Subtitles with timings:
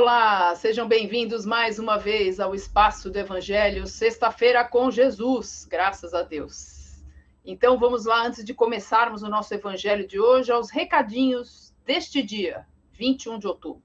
[0.00, 6.22] Olá, sejam bem-vindos mais uma vez ao Espaço do Evangelho, sexta-feira com Jesus, graças a
[6.22, 7.02] Deus.
[7.44, 12.64] Então vamos lá, antes de começarmos o nosso Evangelho de hoje, aos recadinhos deste dia,
[12.92, 13.82] 21 de outubro.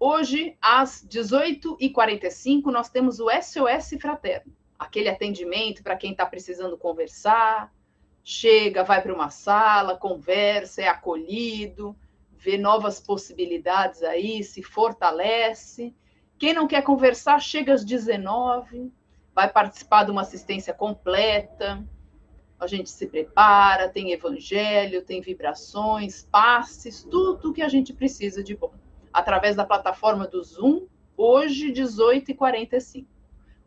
[0.00, 7.70] Hoje, às 18h45, nós temos o SOS Fraterno, aquele atendimento para quem está precisando conversar,
[8.24, 11.94] chega, vai para uma sala, conversa, é acolhido
[12.38, 15.94] vê novas possibilidades aí, se fortalece.
[16.38, 18.92] Quem não quer conversar, chega às 19,
[19.34, 21.82] vai participar de uma assistência completa.
[22.58, 28.54] A gente se prepara, tem evangelho, tem vibrações, passes, tudo que a gente precisa de
[28.54, 28.72] bom.
[29.12, 33.06] Através da plataforma do Zoom, hoje, 18h45.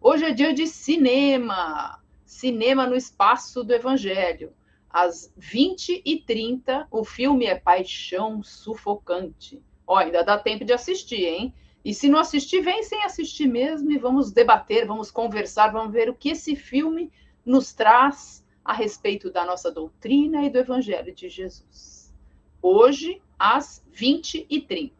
[0.01, 4.54] Hoje é dia de cinema, cinema no espaço do evangelho
[4.89, 9.62] às 20h30, o filme é Paixão Sufocante.
[9.85, 11.54] Ó, ainda dá tempo de assistir, hein?
[11.84, 16.10] E se não assistir, vem sem assistir mesmo e vamos debater, vamos conversar, vamos ver
[16.10, 17.12] o que esse filme
[17.45, 22.13] nos traz a respeito da nossa doutrina e do Evangelho de Jesus.
[22.62, 24.91] Hoje, às 20h30.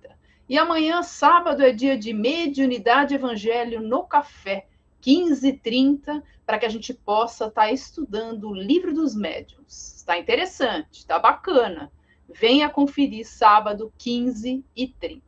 [0.48, 4.67] E amanhã, sábado, é dia de mediunidade Evangelho no Café,
[5.02, 9.95] 15h30, para que a gente possa estar tá estudando o livro dos médiuns.
[9.97, 11.92] Está interessante, está bacana.
[12.28, 15.22] Venha conferir sábado, 15 e 30.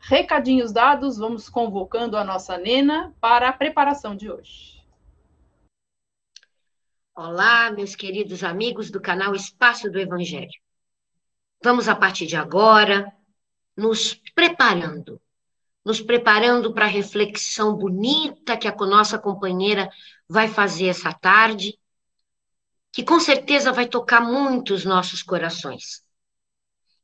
[0.00, 4.82] Recadinhos dados, vamos convocando a nossa Nena para a preparação de hoje.
[7.14, 10.60] Olá, meus queridos amigos do canal Espaço do Evangelho.
[11.62, 13.14] Vamos, a partir de agora,
[13.76, 15.21] nos preparando
[15.84, 19.90] nos preparando para a reflexão bonita que a nossa companheira
[20.28, 21.78] vai fazer essa tarde,
[22.92, 26.04] que com certeza vai tocar muito os nossos corações.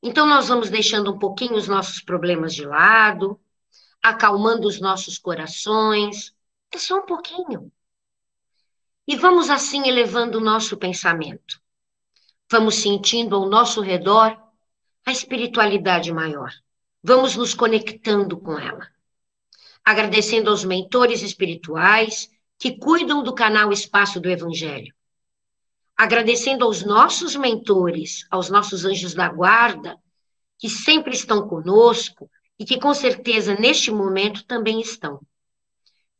[0.02, 3.40] Então, nós vamos deixando um pouquinho os nossos problemas de lado,
[4.00, 6.32] acalmando os nossos corações,
[6.70, 7.72] é só um pouquinho.
[9.08, 11.60] E vamos assim elevando o nosso pensamento.
[12.50, 14.38] Vamos sentindo ao nosso redor
[15.04, 16.52] a espiritualidade maior
[17.02, 18.88] vamos nos conectando com ela.
[19.84, 24.94] Agradecendo aos mentores espirituais que cuidam do canal Espaço do Evangelho.
[25.96, 29.96] Agradecendo aos nossos mentores, aos nossos anjos da guarda,
[30.58, 35.20] que sempre estão conosco e que com certeza neste momento também estão.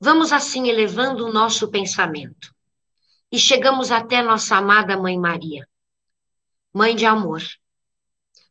[0.00, 2.54] Vamos assim elevando o nosso pensamento.
[3.30, 5.68] E chegamos até nossa amada Mãe Maria,
[6.72, 7.42] Mãe de amor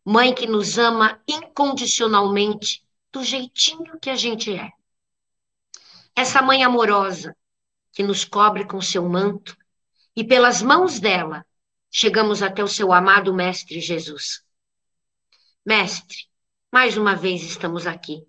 [0.09, 2.81] mãe que nos ama incondicionalmente,
[3.11, 4.71] do jeitinho que a gente é.
[6.15, 7.35] Essa mãe amorosa
[7.91, 9.57] que nos cobre com seu manto
[10.15, 11.45] e pelas mãos dela
[11.91, 14.45] chegamos até o seu amado Mestre Jesus.
[15.65, 16.29] Mestre,
[16.71, 18.25] mais uma vez estamos aqui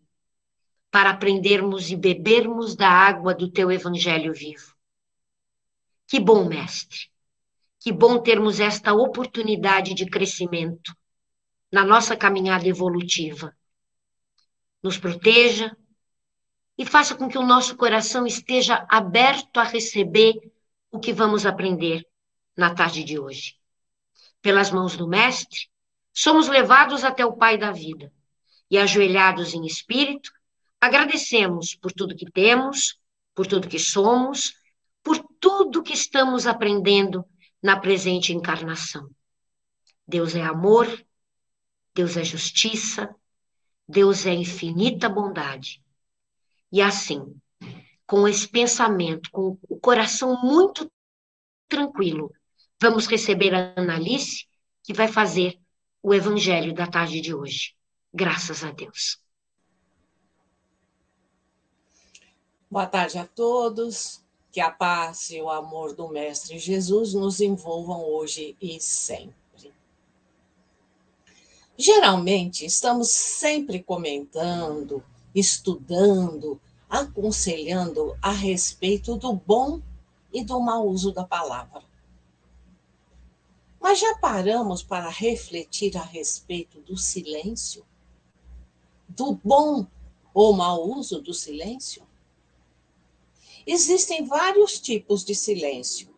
[0.90, 4.74] para aprendermos e bebermos da água do teu evangelho vivo.
[6.08, 7.08] Que bom, Mestre.
[7.78, 10.92] Que bom termos esta oportunidade de crescimento
[11.70, 13.56] na nossa caminhada evolutiva.
[14.82, 15.76] Nos proteja
[16.76, 20.34] e faça com que o nosso coração esteja aberto a receber
[20.90, 22.06] o que vamos aprender
[22.56, 23.56] na tarde de hoje.
[24.40, 25.68] Pelas mãos do Mestre,
[26.12, 28.12] somos levados até o Pai da vida
[28.70, 30.30] e, ajoelhados em espírito,
[30.80, 32.98] agradecemos por tudo que temos,
[33.34, 34.54] por tudo que somos,
[35.02, 37.24] por tudo que estamos aprendendo
[37.62, 39.08] na presente encarnação.
[40.06, 40.86] Deus é amor,
[41.98, 43.12] Deus é justiça,
[43.88, 45.82] Deus é infinita bondade.
[46.70, 47.34] E assim,
[48.06, 50.88] com esse pensamento, com o coração muito
[51.68, 52.32] tranquilo,
[52.80, 54.46] vamos receber a Analice,
[54.84, 55.58] que vai fazer
[56.00, 57.74] o evangelho da tarde de hoje.
[58.14, 59.20] Graças a Deus.
[62.70, 64.24] Boa tarde a todos.
[64.52, 69.47] Que a paz e o amor do Mestre Jesus nos envolvam hoje e sempre.
[71.80, 75.00] Geralmente, estamos sempre comentando,
[75.32, 76.60] estudando,
[76.90, 79.80] aconselhando a respeito do bom
[80.32, 81.84] e do mau uso da palavra.
[83.80, 87.86] Mas já paramos para refletir a respeito do silêncio?
[89.08, 89.86] Do bom
[90.34, 92.02] ou mau uso do silêncio?
[93.64, 96.12] Existem vários tipos de silêncio: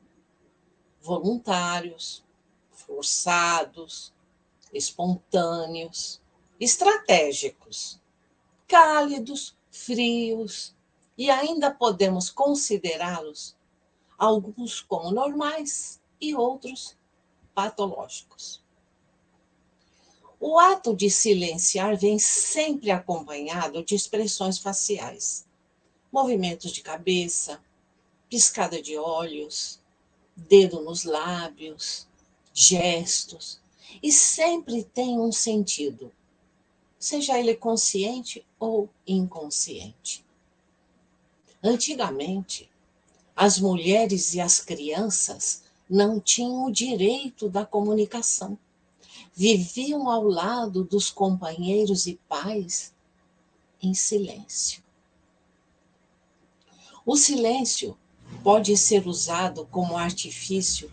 [1.03, 2.25] voluntários,
[2.71, 4.11] forçados,
[4.73, 6.21] espontâneos,
[6.59, 8.01] estratégicos,
[8.67, 10.75] cálidos, frios,
[11.17, 13.57] e ainda podemos considerá-los
[14.17, 16.97] alguns como normais e outros
[17.55, 18.63] patológicos.
[20.39, 25.47] O ato de silenciar vem sempre acompanhado de expressões faciais,
[26.11, 27.63] movimentos de cabeça,
[28.29, 29.81] piscada de olhos,
[30.35, 32.09] dedo nos lábios,
[32.55, 33.60] gestos,
[34.03, 36.13] e sempre tem um sentido,
[36.99, 40.25] seja ele consciente ou inconsciente.
[41.63, 42.71] Antigamente,
[43.35, 48.59] as mulheres e as crianças não tinham o direito da comunicação.
[49.35, 52.93] Viviam ao lado dos companheiros e pais
[53.83, 54.83] em silêncio.
[57.05, 57.97] O silêncio
[58.43, 60.93] pode ser usado como artifício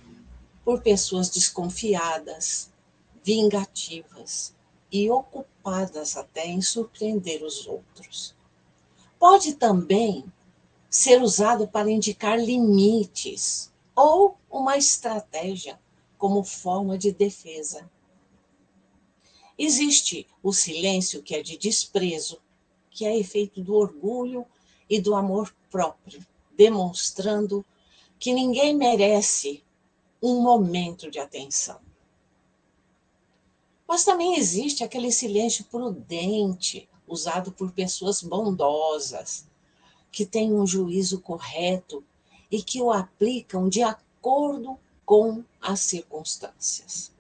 [0.64, 2.70] por pessoas desconfiadas,
[3.28, 4.56] vingativas
[4.90, 8.34] e ocupadas até em surpreender os outros.
[9.20, 10.24] Pode também
[10.90, 15.78] ser usado para indicar limites ou uma estratégia
[16.18, 17.92] como forma de defesa.
[19.58, 22.40] Existe o silêncio que é de desprezo,
[22.90, 24.46] que é efeito do orgulho
[24.90, 26.26] e do amor próprio,
[26.56, 27.66] demonstrando
[28.18, 29.62] que ninguém merece
[30.24, 31.87] um momento de atenção.
[33.88, 39.48] Mas também existe aquele silêncio prudente, usado por pessoas bondosas,
[40.12, 42.04] que têm um juízo correto
[42.52, 47.12] e que o aplicam de acordo com as circunstâncias.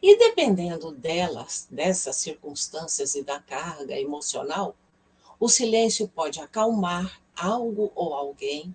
[0.00, 4.74] E dependendo delas, dessas circunstâncias e da carga emocional,
[5.38, 8.74] o silêncio pode acalmar algo ou alguém,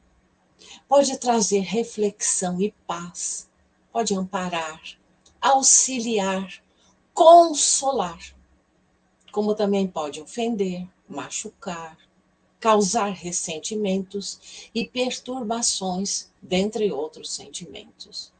[0.87, 3.49] pode trazer reflexão e paz,
[3.91, 4.81] pode amparar,
[5.41, 6.61] auxiliar,
[7.13, 8.19] consolar,
[9.31, 11.97] como também pode ofender, machucar,
[12.59, 18.31] causar ressentimentos e perturbações, dentre outros sentimentos.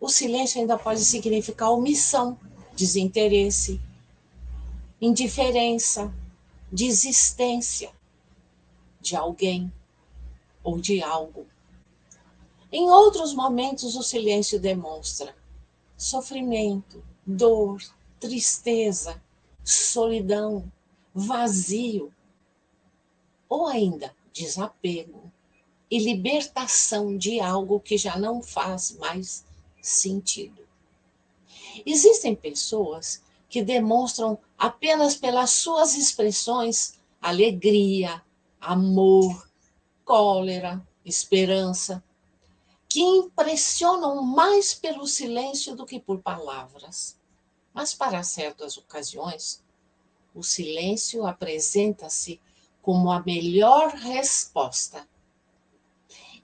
[0.00, 2.38] O silêncio ainda pode significar omissão,
[2.74, 3.80] desinteresse,
[5.00, 6.12] indiferença,
[6.70, 7.92] desistência
[9.00, 9.72] de alguém
[10.62, 11.46] ou de algo.
[12.72, 15.34] Em outros momentos, o silêncio demonstra
[15.96, 17.82] sofrimento, dor,
[18.20, 19.22] tristeza,
[19.62, 20.70] solidão,
[21.14, 22.12] vazio,
[23.48, 25.30] ou ainda desapego
[25.90, 29.44] e libertação de algo que já não faz mais
[29.80, 30.62] sentido.
[31.86, 38.22] Existem pessoas que demonstram apenas pelas suas expressões alegria,
[38.60, 39.48] amor,
[40.04, 42.02] cólera, esperança,
[42.94, 47.18] que impressionam mais pelo silêncio do que por palavras.
[47.72, 49.64] Mas para certas ocasiões,
[50.32, 52.40] o silêncio apresenta-se
[52.80, 55.08] como a melhor resposta.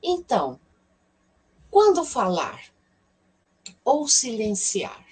[0.02, 0.58] Então,
[1.70, 2.74] quando falar
[3.84, 5.06] ou silenciar?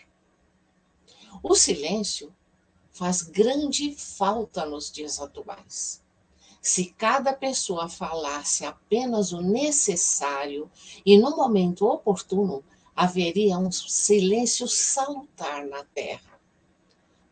[1.41, 2.34] O silêncio
[2.91, 6.02] faz grande falta nos dias atuais.
[6.69, 10.70] Se cada pessoa falasse apenas o necessário
[11.05, 12.62] e no momento oportuno,
[12.94, 16.38] haveria um silêncio salutar na Terra.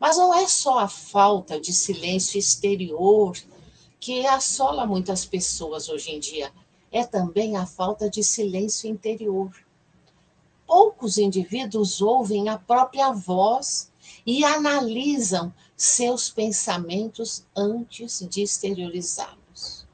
[0.01, 3.37] Mas não é só a falta de silêncio exterior
[4.01, 6.51] que assola muitas pessoas hoje em dia
[6.91, 9.55] é também a falta de silêncio interior.
[10.67, 13.93] Poucos indivíduos ouvem a própria voz
[14.27, 19.87] e analisam seus pensamentos antes de exteriorizá-los.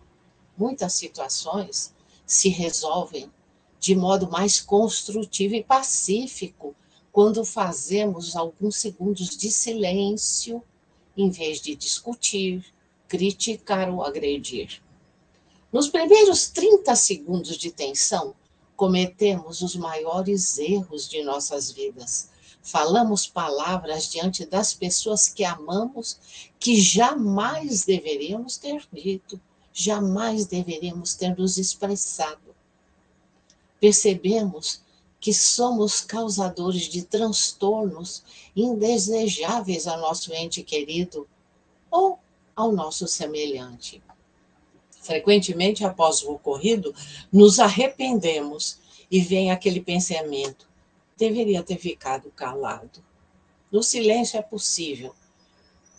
[0.56, 3.30] Muitas situações se resolvem
[3.78, 6.74] de modo mais construtivo e pacífico
[7.10, 10.62] quando fazemos alguns segundos de silêncio
[11.16, 12.64] em vez de discutir,
[13.06, 14.82] criticar ou agredir.
[15.70, 18.34] Nos primeiros 30 segundos de tensão,
[18.76, 22.30] cometemos os maiores erros de nossas vidas.
[22.62, 26.18] Falamos palavras diante das pessoas que amamos
[26.60, 29.40] que jamais deveríamos ter dito,
[29.72, 32.54] jamais deveríamos ter nos expressado.
[33.80, 34.80] Percebemos
[35.20, 38.22] que somos causadores de transtornos
[38.54, 41.28] indesejáveis ao nosso ente querido
[41.90, 42.18] ou
[42.54, 44.02] ao nosso semelhante.
[45.00, 46.94] Frequentemente, após o ocorrido,
[47.32, 48.78] nos arrependemos
[49.10, 50.68] e vem aquele pensamento:
[51.16, 53.02] deveria ter ficado calado.
[53.70, 55.14] No silêncio é possível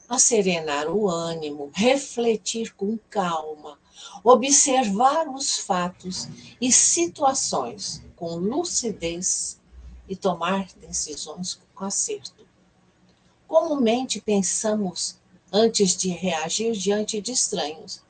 [0.08, 3.80] acerenar o ânimo, refletir com calma,
[4.24, 6.28] observar os fatos
[6.60, 9.60] e situações com lucidez
[10.08, 12.46] e tomar decisões com acerto.
[13.48, 15.20] Comumente pensamos
[15.52, 18.02] antes de reagir diante de estranhos.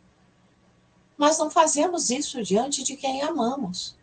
[1.17, 3.95] Mas não fazemos isso diante de quem amamos.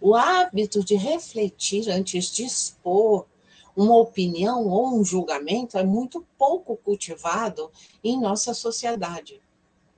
[0.00, 3.26] O hábito de refletir antes de expor
[3.76, 7.70] uma opinião ou um julgamento é muito pouco cultivado
[8.02, 9.40] em nossa sociedade.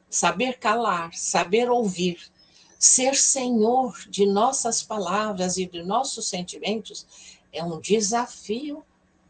[0.09, 2.31] Saber calar, saber ouvir,
[2.79, 7.07] ser senhor de nossas palavras e de nossos sentimentos
[7.53, 8.83] é um desafio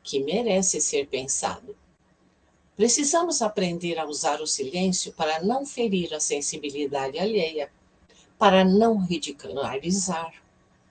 [0.03, 1.77] que merece ser pensado.
[2.77, 7.71] Precisamos aprender a usar o silêncio para não ferir a sensibilidade alheia,
[8.39, 10.40] para não ridicularizar,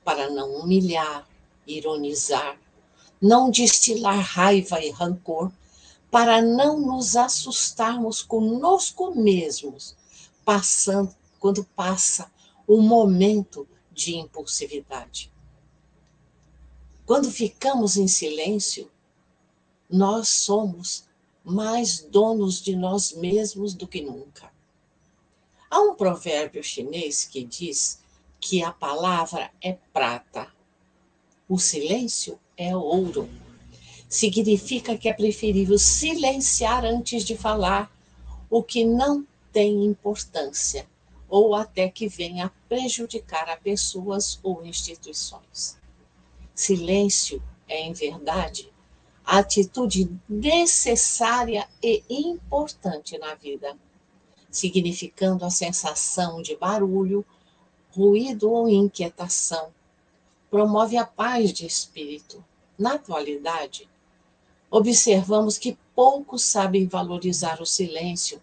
[0.09, 1.29] para não humilhar,
[1.67, 2.59] ironizar,
[3.21, 5.51] não destilar raiva e rancor,
[6.09, 9.95] para não nos assustarmos conosco mesmos,
[10.43, 12.31] passando quando passa
[12.65, 15.31] o momento de impulsividade.
[17.05, 18.89] Quando ficamos em silêncio,
[19.87, 21.03] nós somos
[21.43, 24.51] mais donos de nós mesmos do que nunca.
[25.69, 27.99] Há um provérbio chinês que diz
[28.39, 30.47] que a palavra é prata,
[31.47, 33.29] o silêncio é ouro.
[34.07, 37.91] Significa que é preferível silenciar antes de falar
[38.49, 40.87] o que não tem importância
[41.27, 45.77] ou até que venha a prejudicar a pessoas ou instituições.
[46.55, 48.71] Silêncio é, em verdade,
[49.23, 53.77] a atitude necessária e importante na vida,
[54.49, 57.23] significando a sensação de barulho,
[57.91, 59.69] ruído ou inquietação,
[60.49, 62.43] promove a paz de espírito.
[62.77, 63.89] Na atualidade,
[64.71, 68.41] observamos que poucos sabem valorizar o silêncio,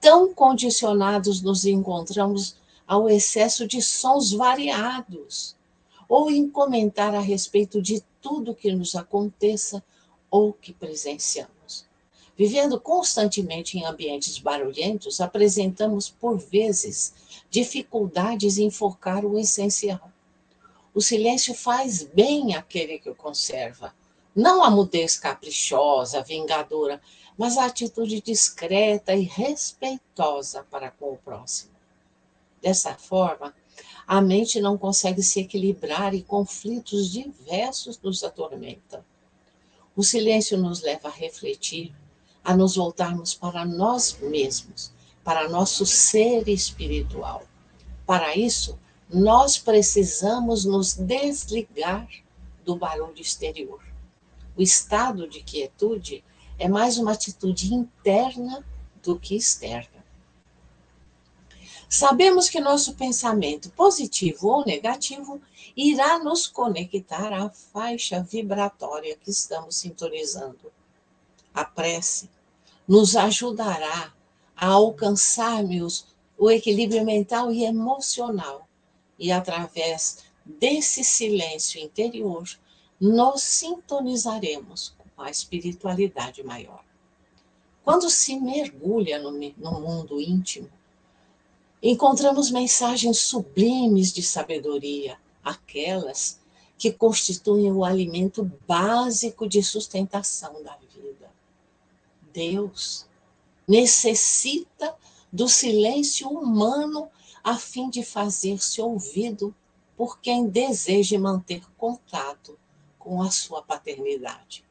[0.00, 2.56] tão condicionados nos encontramos
[2.86, 5.56] ao excesso de sons variados,
[6.08, 9.82] ou em comentar a respeito de tudo que nos aconteça
[10.30, 11.86] ou que presenciamos.
[12.36, 17.12] Vivendo constantemente em ambientes barulhentos, apresentamos, por vezes,
[17.50, 20.10] dificuldades em focar o essencial.
[20.94, 23.94] O silêncio faz bem àquele que o conserva.
[24.34, 27.00] Não a mudez caprichosa, vingadora,
[27.36, 31.72] mas a atitude discreta e respeitosa para com o próximo.
[32.60, 33.54] Dessa forma,
[34.06, 39.04] a mente não consegue se equilibrar e conflitos diversos nos atormentam.
[39.94, 41.94] O silêncio nos leva a refletir,
[42.44, 47.42] a nos voltarmos para nós mesmos, para nosso ser espiritual.
[48.06, 52.08] Para isso, nós precisamos nos desligar
[52.64, 53.82] do barulho exterior.
[54.56, 56.24] O estado de quietude
[56.58, 58.64] é mais uma atitude interna
[59.02, 60.02] do que externa.
[61.88, 65.40] Sabemos que nosso pensamento, positivo ou negativo,
[65.76, 70.72] irá nos conectar à faixa vibratória que estamos sintonizando.
[71.54, 72.30] A prece
[72.86, 74.12] nos ajudará
[74.56, 76.06] a alcançarmos
[76.38, 78.68] o equilíbrio mental e emocional
[79.18, 82.48] e através desse silêncio interior,
[83.00, 86.84] nos sintonizaremos com a espiritualidade maior.
[87.84, 90.68] Quando se mergulha no, no mundo íntimo,
[91.82, 96.40] encontramos mensagens sublimes de sabedoria, aquelas
[96.78, 100.81] que constituem o alimento básico de sustentação da.
[102.32, 103.06] Deus
[103.66, 104.94] necessita
[105.32, 107.08] do silêncio humano
[107.42, 109.54] a fim de fazer-se ouvido
[109.96, 112.58] por quem deseje manter contato
[112.98, 114.64] com a sua paternidade.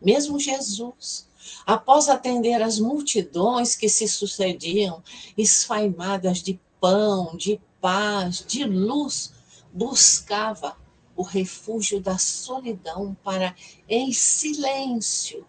[0.00, 1.28] Mesmo Jesus,
[1.66, 5.02] após atender as multidões que se sucediam,
[5.36, 9.32] esfaimadas de pão, de paz, de luz,
[9.72, 10.76] buscava
[11.16, 13.54] o refúgio da solidão para,
[13.88, 15.46] em silêncio,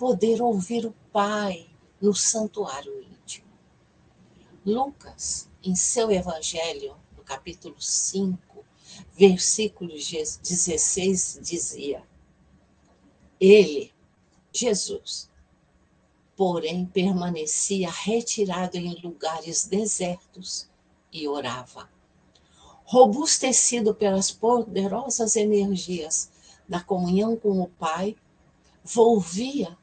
[0.00, 1.68] poder ouvir o Pai
[2.00, 3.46] no santuário íntimo.
[4.64, 8.64] Lucas em seu Evangelho, no capítulo 5,
[9.12, 12.02] versículo 16, dizia:
[13.38, 13.92] Ele,
[14.50, 15.28] Jesus,
[16.34, 20.66] porém permanecia retirado em lugares desertos
[21.12, 21.90] e orava.
[22.84, 26.30] Robustecido pelas poderosas energias
[26.66, 28.16] da comunhão com o Pai,
[28.82, 29.78] volvia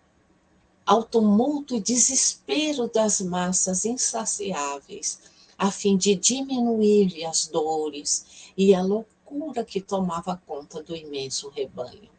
[0.87, 5.19] ao tumulto e desespero das massas insaciáveis
[5.57, 12.09] a fim de diminuir-lhe as dores e a loucura que tomava conta do imenso rebanho.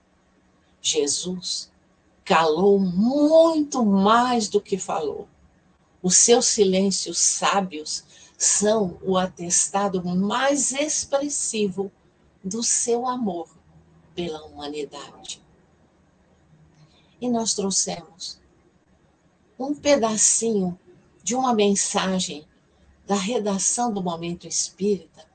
[0.83, 1.73] Jesus
[2.25, 5.27] calou muito mais do que falou.
[6.03, 8.05] Os seus silêncios sábios
[8.37, 11.91] são o atestado mais expressivo
[12.45, 13.49] do seu amor
[14.15, 15.43] pela humanidade.
[17.21, 18.38] E nós trouxemos
[19.59, 20.79] um pedacinho
[21.23, 22.47] de uma mensagem
[23.07, 25.27] da redação do Momento Espírita,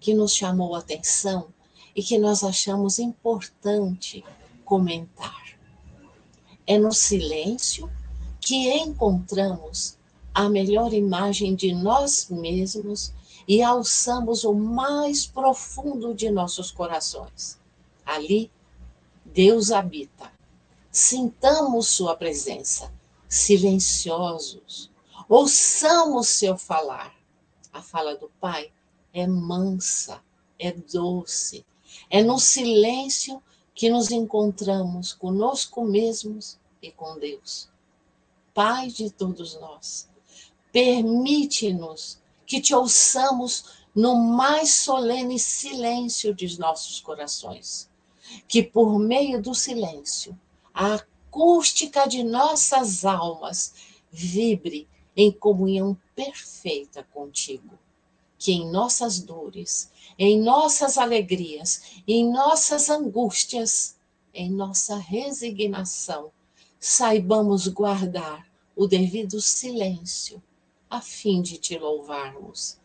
[0.00, 1.48] que nos chamou a atenção
[1.94, 4.24] e que nós achamos importante
[4.64, 5.58] comentar.
[6.66, 7.90] É no silêncio
[8.40, 9.98] que encontramos
[10.32, 13.12] a melhor imagem de nós mesmos
[13.46, 17.58] e alçamos o mais profundo de nossos corações.
[18.06, 18.50] Ali,
[19.24, 20.30] Deus habita.
[20.90, 22.92] Sintamos Sua presença,
[23.28, 24.90] silenciosos,
[25.28, 27.14] ouçamos seu falar.
[27.72, 28.72] A fala do Pai
[29.12, 30.22] é mansa,
[30.58, 31.64] é doce,
[32.10, 33.42] é no silêncio
[33.74, 37.68] que nos encontramos conosco mesmos e com Deus.
[38.54, 40.08] Pai de todos nós,
[40.72, 47.90] permite-nos que te ouçamos no mais solene silêncio de nossos corações,
[48.48, 50.38] que por meio do silêncio,
[50.74, 53.74] a acústica de nossas almas
[54.10, 57.78] vibre em comunhão perfeita contigo
[58.38, 63.96] que em nossas dores, em nossas alegrias, em nossas angústias,
[64.32, 66.30] em nossa resignação,
[66.78, 70.40] saibamos guardar o devido silêncio,
[70.88, 72.78] a fim de te louvarmos.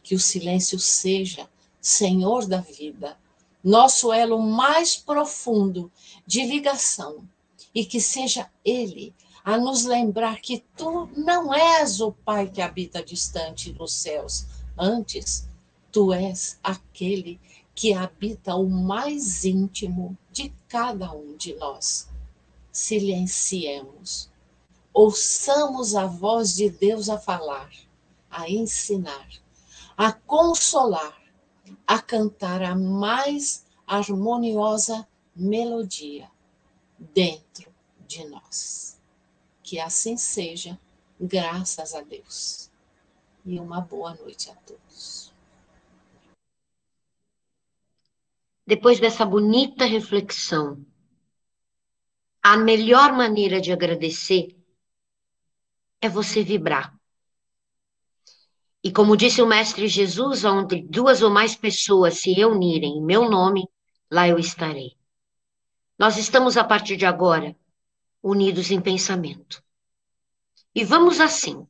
[0.00, 1.50] Que o silêncio seja,
[1.80, 3.18] Senhor da vida,
[3.64, 5.90] nosso elo mais profundo
[6.24, 7.28] de ligação,
[7.74, 9.14] e que seja Ele
[9.44, 15.48] a nos lembrar que tu não és o Pai que habita distante nos céus, Antes,
[15.92, 17.40] tu és aquele
[17.74, 22.08] que habita o mais íntimo de cada um de nós.
[22.72, 24.28] Silenciemos,
[24.92, 27.70] ouçamos a voz de Deus a falar,
[28.28, 29.28] a ensinar,
[29.96, 31.16] a consolar,
[31.86, 36.33] a cantar a mais harmoniosa melodia
[37.12, 37.72] dentro
[38.06, 39.00] de nós.
[39.62, 40.78] Que assim seja,
[41.20, 42.70] graças a Deus
[43.44, 45.32] e uma boa noite a todos.
[48.66, 50.84] Depois dessa bonita reflexão,
[52.42, 54.56] a melhor maneira de agradecer
[56.00, 56.98] é você vibrar.
[58.82, 63.30] E como disse o Mestre Jesus, onde duas ou mais pessoas se reunirem em meu
[63.30, 63.66] nome,
[64.10, 64.94] lá eu estarei.
[65.98, 67.56] Nós estamos, a partir de agora,
[68.22, 69.62] unidos em pensamento.
[70.74, 71.66] E vamos assim,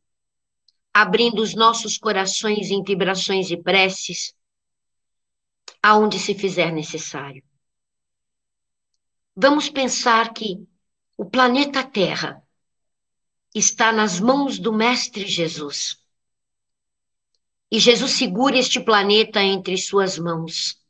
[0.92, 4.34] abrindo os nossos corações em vibrações e preces,
[5.82, 7.42] aonde se fizer necessário.
[9.37, 10.66] Vamos pensar que
[11.16, 12.42] o planeta Terra
[13.54, 15.98] está nas mãos do Mestre Jesus.
[17.70, 20.80] E Jesus segura este planeta entre suas mãos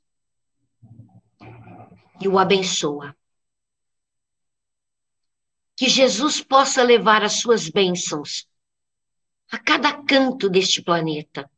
[2.20, 3.16] e o abençoa.
[5.76, 8.48] Que Jesus possa levar as suas bênçãos
[9.50, 11.50] a cada canto deste planeta,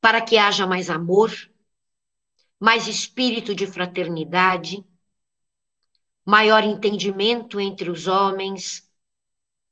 [0.00, 1.30] para que haja mais amor,
[2.58, 4.84] mais espírito de fraternidade,
[6.24, 8.88] maior entendimento entre os homens,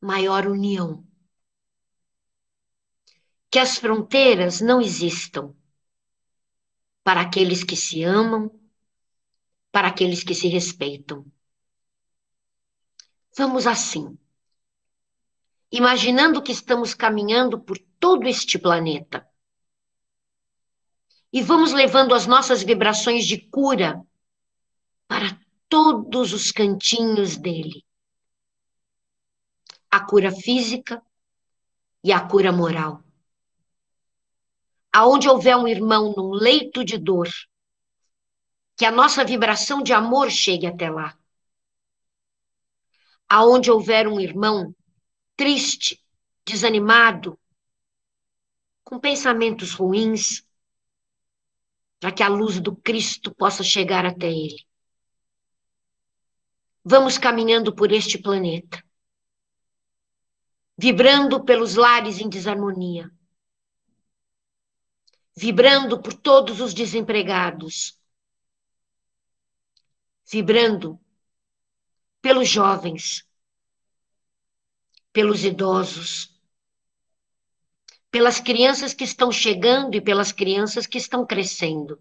[0.00, 1.07] maior união.
[3.50, 5.54] Que as fronteiras não existam
[7.02, 8.50] para aqueles que se amam,
[9.72, 11.24] para aqueles que se respeitam.
[13.36, 14.18] Vamos assim
[15.70, 19.28] imaginando que estamos caminhando por todo este planeta.
[21.32, 24.02] E vamos levando as nossas vibrações de cura
[25.06, 25.38] para
[25.68, 27.84] todos os cantinhos dele.
[29.90, 31.02] A cura física
[32.02, 33.02] e a cura moral.
[34.90, 37.28] Aonde houver um irmão num leito de dor,
[38.74, 41.17] que a nossa vibração de amor chegue até lá.
[43.28, 44.74] Aonde houver um irmão
[45.36, 46.02] triste,
[46.44, 47.38] desanimado,
[48.82, 50.42] com pensamentos ruins,
[52.00, 54.66] para que a luz do Cristo possa chegar até ele.
[56.84, 58.82] Vamos caminhando por este planeta,
[60.76, 63.10] vibrando pelos lares em desarmonia,
[65.36, 68.00] vibrando por todos os desempregados,
[70.30, 70.98] vibrando
[72.28, 73.26] pelos jovens,
[75.10, 76.38] pelos idosos,
[78.10, 81.98] pelas crianças que estão chegando e pelas crianças que estão crescendo.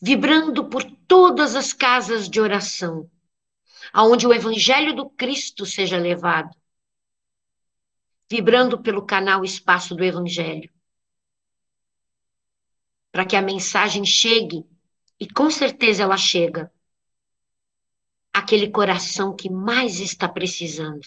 [0.00, 3.10] Vibrando por todas as casas de oração,
[3.92, 6.56] aonde o evangelho do Cristo seja levado.
[8.26, 10.72] Vibrando pelo canal Espaço do Evangelho.
[13.12, 14.64] Para que a mensagem chegue,
[15.20, 16.72] e com certeza ela chega,
[18.38, 21.06] aquele coração que mais está precisando.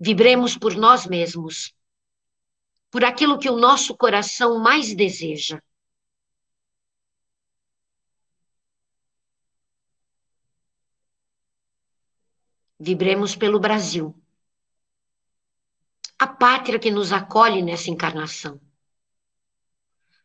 [0.00, 1.74] Vibremos por nós mesmos,
[2.90, 5.62] por aquilo que o nosso coração mais deseja.
[12.78, 14.14] Vibremos pelo Brasil,
[16.18, 18.60] a pátria que nos acolhe nessa encarnação,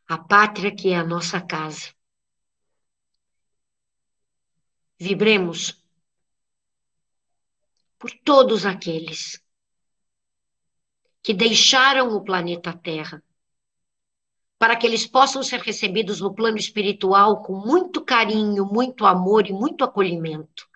[0.08, 1.94] a pátria que é a nossa casa
[5.00, 5.82] Vibremos
[7.98, 9.42] por todos aqueles
[11.22, 13.24] que deixaram o planeta Terra,
[14.58, 19.54] para que eles possam ser recebidos no plano espiritual com muito carinho, muito amor e
[19.54, 20.68] muito acolhimento.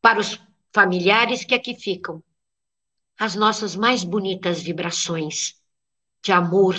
[0.00, 0.40] Para os
[0.72, 2.22] familiares que aqui ficam,
[3.18, 5.60] as nossas mais bonitas vibrações
[6.22, 6.76] de amor,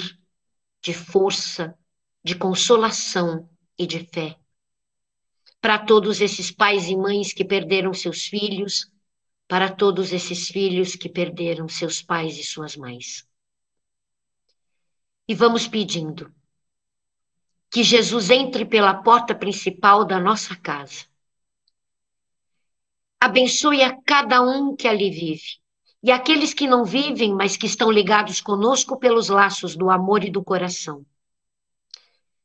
[0.81, 1.77] de força,
[2.23, 4.42] de consolação e de fé.
[5.63, 8.91] Para todos esses pais e mães que perderam seus filhos,
[9.47, 13.25] para todos esses filhos que perderam seus pais e suas mães.
[15.25, 16.29] E vamos pedindo
[17.71, 21.05] que Jesus entre pela porta principal da nossa casa.
[23.17, 25.61] Abençoe a cada um que ali vive
[26.03, 30.29] e aqueles que não vivem, mas que estão ligados conosco pelos laços do amor e
[30.29, 31.05] do coração.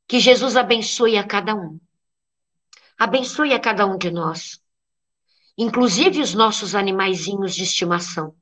[0.07, 1.81] Que Jesus abençoe a cada um.
[2.99, 4.61] Abençoe a cada um de nós
[5.59, 8.33] inclusive os nossos animaizinhos de estimação.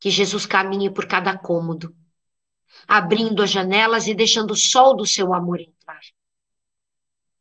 [0.00, 1.96] Que Jesus caminhe por cada cômodo,
[2.88, 6.00] abrindo as janelas e deixando o sol do seu amor entrar.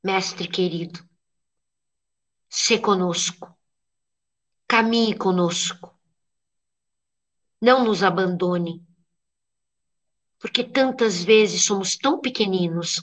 [0.03, 1.03] Mestre querido,
[2.47, 3.57] se conosco,
[4.67, 5.99] caminhe conosco,
[7.59, 8.85] não nos abandone,
[10.37, 13.01] porque tantas vezes somos tão pequeninos,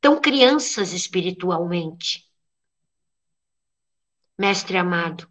[0.00, 2.30] tão crianças espiritualmente
[4.40, 5.30] Mestre amado,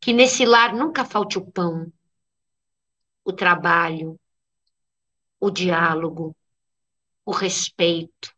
[0.00, 1.92] que nesse lar nunca falte o pão,
[3.24, 4.20] o trabalho,
[5.40, 6.36] o diálogo,
[7.24, 8.32] o respeito.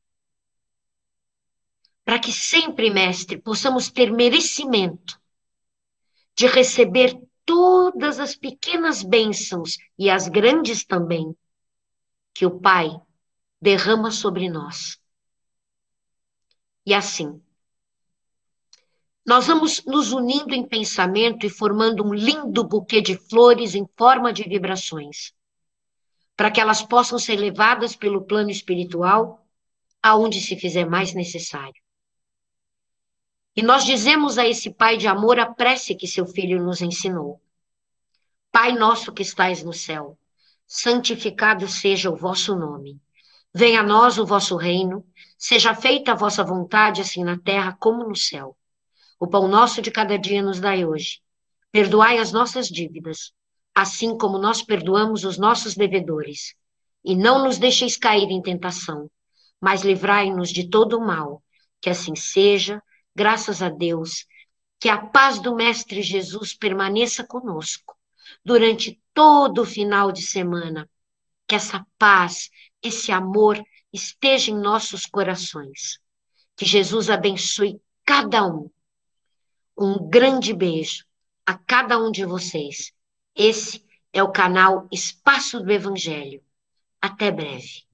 [2.07, 5.21] Para que sempre, mestre, possamos ter merecimento
[6.35, 7.15] de receber
[7.45, 11.37] todas as pequenas bênçãos e as grandes também
[12.33, 12.89] que o Pai
[13.65, 15.01] derrama sobre nós.
[16.85, 17.43] E assim,
[19.25, 24.35] nós vamos nos unindo em pensamento e formando um lindo buquê de flores em forma
[24.35, 25.33] de vibrações,
[26.37, 29.43] para que elas possam ser levadas pelo plano espiritual
[30.03, 31.83] aonde se fizer mais necessário.
[33.57, 37.41] E nós dizemos a esse Pai de amor a prece que seu filho nos ensinou.
[38.53, 40.19] Pai nosso que estais no céu,
[40.67, 43.01] santificado seja o vosso nome.
[43.57, 45.07] Venha a nós o vosso reino,
[45.39, 48.57] seja feita a vossa vontade, assim na terra como no céu.
[49.21, 51.21] O pão nosso de cada dia nos dai hoje.
[51.71, 53.33] Perdoai as nossas dívidas,
[53.73, 56.55] assim como nós perdoamos os nossos devedores.
[57.05, 59.09] E não nos deixeis cair em tentação,
[59.61, 61.41] mas livrai-nos de todo o mal.
[61.81, 62.83] Que assim seja,
[63.15, 64.27] graças a Deus.
[64.81, 67.97] Que a paz do Mestre Jesus permaneça conosco
[68.45, 70.89] durante todo o final de semana.
[71.47, 72.51] Que essa paz,
[72.85, 73.61] esse amor
[73.93, 75.99] esteja em nossos corações.
[76.57, 78.71] Que Jesus abençoe cada um
[79.77, 81.05] um grande beijo
[81.45, 82.93] a cada um de vocês.
[83.35, 86.43] Esse é o canal Espaço do Evangelho.
[87.01, 87.85] Até breve.